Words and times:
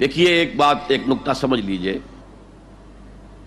دیکھیے، 0.00 0.28
ایک 0.28 0.56
بات، 0.56 0.76
ایک 0.88 1.08
نقطہ 1.08 1.32
سمجھ 1.32 1.60
لیجیے۔ 1.60 1.98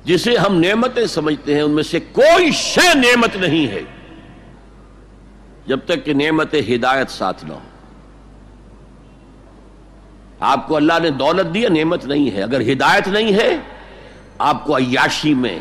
جسے 0.04 0.38
ہم 0.38 0.60
نعمتیں 0.60 1.06
سمجھتے 1.06 1.56
ہیں، 1.56 1.62
ان 1.62 1.72
میں 1.72 1.83
سے 1.83 2.00
کوئی 2.00 2.52
شے 2.52 2.94
نعمت 2.96 3.36
نہیں 3.36 3.67
ہے۔ 3.67 3.82
جب 5.67 5.80
تک 5.85 6.06
کہ 6.06 6.14
نعمت 6.14 6.56
ہدایت 6.70 7.09
ساتھ 7.09 7.46
نہ 7.46 7.54
ہو۔ 7.54 7.59
آپ 10.39 10.68
کو 10.68 10.75
اللہ 10.75 10.93
نے 11.02 11.09
دولت 11.09 11.54
دیا 11.54 11.70
نعمت 11.70 12.05
نہیں 12.05 12.32
ہے۔ 12.32 12.43
اگر 12.43 12.61
ہدایت 12.61 13.07
نہیں 13.07 13.34
ہے، 13.34 13.57
آپ 14.38 14.66
کو 14.66 14.77
عیاشی 14.77 15.34
میں 15.34 15.59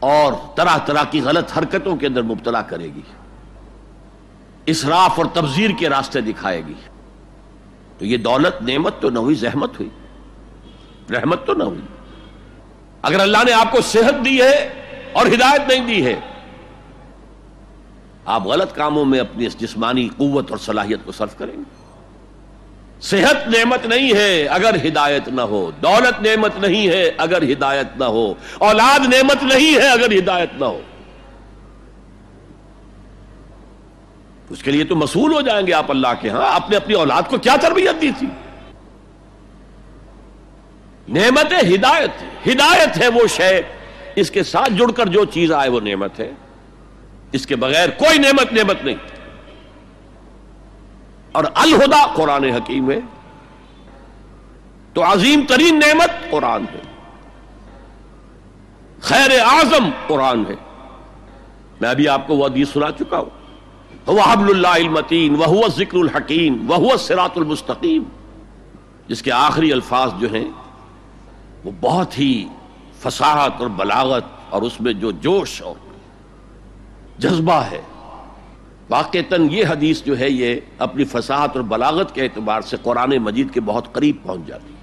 اور 0.00 0.32
طرح 0.56 0.78
طرح 0.78 1.04
کی 1.04 1.20
غلط 1.20 1.58
حرکتوں 1.58 1.96
کے 1.96 2.06
اندر 2.06 2.22
مبتلا 2.22 2.62
کرے 2.62 2.84
گی۔ 2.84 3.00
اسراف 4.66 5.18
اور 5.18 5.26
تبذیر 5.26 5.70
کے 5.78 5.88
راستے 5.88 6.20
دکھائے 6.20 6.62
گی۔ 6.66 6.74
تو 8.00 8.06
یہ 8.06 8.16
دولت، 8.16 8.62
نعمت 8.62 9.00
تو 9.00 9.10
نہ 9.10 9.18
ہوئی، 9.18 9.34
زحمت 9.34 9.80
ہوئی۔ 9.80 9.90
رحمت 11.14 11.46
تو 11.46 11.54
نہ 11.54 11.62
ہوئی۔ 11.62 11.80
اگر 13.02 13.20
اللہ 13.20 13.38
نے 13.46 13.52
آپ 13.52 13.72
کو 13.72 13.80
صحت 13.80 14.24
دی 14.24 14.42
ہے 14.42 14.68
اور 15.12 15.26
ہدایت 15.26 15.68
نہیں 15.68 15.86
دی 15.86 16.06
ہے، 16.06 16.20
آپ 18.24 18.46
غلط 18.46 18.74
کاموں 18.74 19.04
میں 19.04 19.18
اپنی 19.18 19.46
اس 19.46 19.60
جسمانی 19.60 20.08
قوت 20.16 20.50
اور 20.50 20.58
صلاحیت 20.58 20.98
کو 21.04 21.12
صرف 21.12 21.38
کریں 21.38 21.52
گے۔ 21.52 21.62
صحت 23.00 23.48
نعمت 23.48 23.86
نہیں 23.86 24.14
ہے 24.14 24.46
اگر 24.46 24.76
ہدایت 24.86 25.28
نہ 25.28 25.40
ہو، 25.40 25.70
دولت 25.82 26.22
نعمت 26.22 26.58
نہیں 26.58 26.88
ہے 26.88 27.10
اگر 27.18 27.42
ہدایت 27.42 27.86
نہ 27.96 28.04
ہو، 28.04 28.34
اولاد 28.58 29.00
نعمت 29.00 29.42
نہیں 29.42 29.74
ہے 29.74 29.88
اگر 29.88 30.18
ہدایت 30.18 30.50
نہ 30.58 30.64
ہو۔ 30.64 30.80
اس 34.50 34.62
کے 34.62 34.70
لیے 34.70 34.84
تو 34.84 34.96
مسئول 34.96 35.32
ہو 35.34 35.40
جائیں 35.40 35.66
گے 35.66 35.72
آپ 35.72 35.90
اللہ 35.90 36.08
کے 36.20 36.28
ہاں۔ 36.28 36.54
آپ 36.54 36.70
نے 36.70 36.76
اپنی 36.76 36.94
اولاد 36.94 37.22
کو 37.28 37.38
کیا 37.38 37.56
تربیت 37.60 38.02
دی 38.02 38.10
تھی؟ 38.18 38.26
نعمت 41.08 41.52
ہدایت 41.62 42.10
ہدایت 42.46 42.98
ہے 42.98 43.08
وہ 43.08 43.26
شے۔ 43.26 43.62
اس 44.16 44.30
کے 44.30 44.42
ساتھ 44.42 44.72
جڑ 44.72 44.90
کر 44.90 45.06
جو 45.06 45.24
چیز 45.24 45.52
آئے 45.52 45.70
وہ 45.70 45.80
نعمت 45.80 46.20
ہے۔ 46.20 46.32
اس 47.32 47.46
کے 47.46 47.56
بغیر 47.56 47.88
کوئی 47.88 48.18
نعمت 48.18 48.52
نعمت 48.52 48.84
نہیں۔ 48.84 48.94
اور 51.32 51.44
الہدا 51.54 52.06
قرآن 52.14 52.44
حکیم 52.44 52.90
ہے۔ 52.90 52.98
تو 54.92 55.12
عظیم 55.12 55.40
ترین 55.48 55.78
نعمت 55.78 56.30
قرآن 56.30 56.62
ہے۔ 56.62 56.80
خیر 59.00 59.40
اعظم 59.40 59.90
قرآن 60.06 60.44
ہے۔ 60.48 60.54
میں 61.80 61.90
ابھی 61.90 62.08
آپ 62.08 62.26
کو 62.26 62.36
وہ 62.36 62.46
حدیث 62.46 62.68
سنا 62.72 62.92
چکا 62.98 63.18
ہوں۔ 63.18 63.39
وہ 64.06 64.22
حبل 64.32 64.50
اللہ 64.50 64.86
المتین 64.86 65.34
وہ 65.38 65.68
ذکر 65.68 65.98
الحکیم 65.98 66.70
وہ 66.70 66.96
سرات 66.96 67.30
المستقیم 67.36 68.02
جس 69.08 69.22
کے 69.22 69.32
آخری 69.32 69.72
الفاظ 69.72 70.10
جو 70.18 70.32
ہیں، 70.32 70.48
وہ 71.64 71.70
بہت 71.80 72.18
ہی 72.18 72.44
فصاحت 73.02 73.52
اور 73.58 73.68
بلاغت 73.68 74.24
اور 74.50 74.62
اس 74.62 74.80
میں 74.80 74.92
جو 74.92 75.10
جوش 75.10 75.62
اور 75.62 75.74
جذبہ 77.18 77.60
ہے۔ 77.70 77.80
واقعتاً 78.90 79.48
یہ 79.50 79.64
حدیث 79.66 80.02
جو 80.02 80.18
ہے، 80.18 80.30
یہ 80.30 80.56
اپنی 80.78 81.04
فصاحت 81.04 81.56
اور 81.56 81.64
بلاغت 81.64 82.14
کے 82.14 82.22
اعتبار 82.22 82.60
سے 82.60 82.76
قرآن 82.82 83.10
مجید 83.10 83.54
کے 83.54 83.60
بہت 83.60 83.92
قریب 83.92 84.16
پہنچ 84.22 84.46
جاتی 84.46 84.72
ہے۔ 84.72 84.78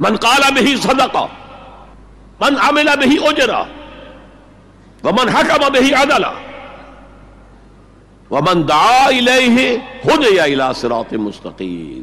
من 0.00 0.16
قال 0.16 0.42
بہی 0.54 0.76
صدقہ، 0.76 1.26
من 2.40 2.54
عمل 2.60 2.88
بہی 3.00 3.16
اجرا 3.26 3.62
ومن 5.04 5.28
حکم 5.28 5.72
بہی 5.72 5.92
عدلا 5.92 6.32
ومن 8.30 8.68
دعا 8.68 9.04
الیہ 9.04 9.78
ہدی 10.04 10.40
الی 10.40 10.64
صراط 10.76 11.12
مستقیم 11.12 12.02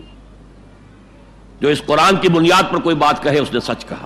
جو 1.59 1.67
اس 1.67 1.81
قرآن 1.85 2.15
کی 2.15 2.29
بنیاد 2.29 2.63
پر 2.71 2.79
کوئی 2.79 2.95
بات 2.95 3.23
کہے، 3.23 3.39
اس 3.39 3.53
نے 3.53 3.59
سچ 3.59 3.85
کہا۔ 3.85 4.05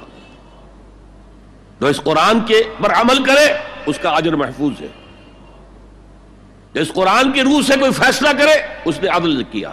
جو 1.80 1.88
اس 1.88 2.02
قرآن 2.04 2.40
کے 2.40 2.64
پر 2.84 2.94
عمل 2.94 3.24
کرے، 3.24 3.54
اس 3.86 4.00
کا 4.00 4.10
اجر 4.10 4.36
محفوظ 4.36 4.82
ہے۔ 4.82 4.88
جو 6.74 6.82
اس 6.82 6.92
قرآن 6.94 7.32
کی 7.32 7.42
روح 7.42 7.62
سے 7.62 7.74
کوئی 7.80 7.92
فیصلہ 7.92 8.30
کرے، 8.38 8.66
اس 8.86 9.00
نے 9.02 9.10
عدل 9.10 9.44
کیا۔ 9.44 9.72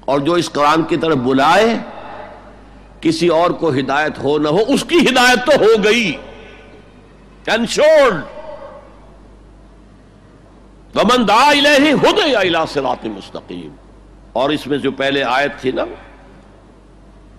اور 0.00 0.20
جو 0.20 0.32
اس 0.32 0.50
قرآن 0.50 0.82
کی 0.82 0.96
طرف 0.96 1.16
بلائے، 1.16 1.76
کسی 3.00 3.28
اور 3.28 3.50
کو 3.50 3.70
ہدایت 3.70 4.18
ہو 4.18 4.38
نہ 4.38 4.48
ہو، 4.48 4.58
اس 4.68 4.84
کی 4.84 4.96
ہدایت 4.96 5.46
تو 5.46 5.52
ہو 5.64 5.84
گئی۔ 5.84 6.12
انشورڈ 7.46 8.37
ومن 10.94 11.28
دعا 11.28 11.50
الیہ 11.50 11.92
ہدی 11.92 12.36
الی 12.36 12.58
صراط 12.68 13.06
مستقیم۔ 13.06 13.74
اور 14.32 14.50
اس 14.50 14.66
میں 14.66 14.78
جو 14.78 14.90
پہلے 14.92 15.24
آیت 15.24 15.60
تھی 15.60 15.70
نا، 15.70 15.84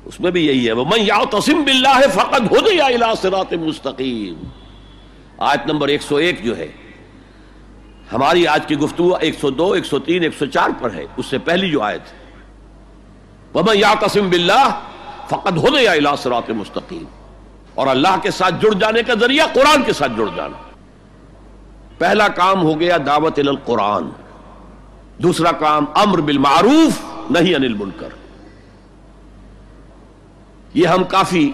اس 0.06 0.20
میں 0.20 0.32
بھی 0.32 0.48
یہی 0.48 0.68
ہے، 0.68 0.72
ومن 0.72 1.00
یعتصم 1.00 1.64
باللہ 1.64 2.02
فقد 2.14 2.52
ہدی 2.52 2.82
الی 2.82 3.06
صراط 3.22 3.54
مستقیم۔ 3.54 4.44
آیت 5.38 5.68
نمبر 5.68 5.88
101 5.88 6.44
جو 6.44 6.58
ہے، 6.58 6.72
ہماری 8.14 8.48
آج 8.48 8.68
کی 8.68 8.78
گفتگو 8.78 9.18
102 9.22 9.76
103 9.76 10.24
104 10.24 10.70
پر 10.80 10.94
ہے، 10.94 11.06
اس 11.18 11.26
سے 11.26 11.38
پہلی 11.38 11.70
جو 11.70 11.82
آیت 11.82 12.02
ہے۔ 12.02 12.18
ومن 13.54 13.78
یعتصم 13.78 14.30
باللہ 14.30 14.80
فقد 15.28 15.58
ہدی 15.58 15.88
الی 15.88 16.10
صراط 16.18 16.50
مستقیم۔ 16.50 17.04
اور 17.76 17.88
اللہ 17.88 18.16
کے 18.22 18.32
ساتھ 18.32 18.56
جڑ 18.62 18.74
جانے 18.74 19.04
کا 19.04 19.14
ذریعہ 19.14 19.48
قرآن 19.54 19.84
کے 19.84 19.94
ساتھ 19.94 20.12
جڑ 20.18 20.26
جانا۔ 20.36 20.69
پہلا 22.00 22.28
کام 22.28 22.62
ہو 22.62 22.80
گیا 22.80 22.98
دعوت 23.06 23.40
القرآن، 23.40 24.10
دوسرا 25.18 25.52
کام 25.52 25.86
امر 25.96 26.18
بالمعروف 26.18 27.00
نہیں 27.32 27.56
انل 27.56 27.74
منکر 27.74 28.10
یہ 30.74 30.88
ہم 30.88 31.04
کافی 31.04 31.52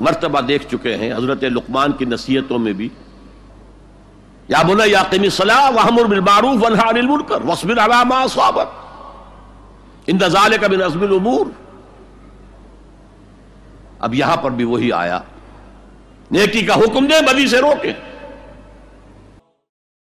مرتبہ 0.00 0.40
دیکھ 0.40 0.66
چکے 0.66 0.96
ہیں، 0.96 1.12
حضرت 1.12 1.44
لقمان 1.44 1.92
کی 1.92 2.04
نصیحتوں 2.04 2.58
میں 2.58 2.72
بھی۔ 2.72 2.88
یا 4.48 4.62
بنا 4.62 4.84
یا 4.86 5.02
قمی 5.10 5.30
صلاح 5.30 5.70
وحمر 5.70 6.04
بالمعروف 6.04 6.64
ونہا 6.64 6.88
انل 6.88 7.06
منکر 7.06 7.42
وصبر 7.42 7.78
علی 7.78 8.04
ما 8.04 8.20
اصابک 8.20 8.68
ان 10.06 10.18
ذالک 10.28 10.64
من 10.64 10.82
عزم 10.82 11.02
الامور۔ 11.02 11.46
اب 14.00 14.14
یہاں 14.14 14.36
پر 14.36 14.50
بھی 14.50 14.64
وہی 14.64 14.92
آیا۔ 14.92 15.20
نیکی 16.30 16.62
کا 16.62 16.74
حکم 16.74 17.06
دے، 17.06 17.32
بدی 17.32 17.46
سے 17.46 17.58
روکے 17.58 17.92